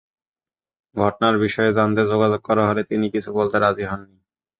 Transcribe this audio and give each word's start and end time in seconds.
ঘটনার 0.95 1.35
বিষয়ে 1.37 1.71
জানতে 1.71 2.01
যোগাযোগ 2.05 2.41
করা 2.41 2.63
হলে 2.69 2.81
তিনি 2.83 3.05
কিছু 3.09 3.29
বলতে 3.33 3.55
রাজি 3.59 3.85
হননি। 3.85 4.17